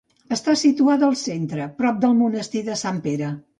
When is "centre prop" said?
1.25-2.01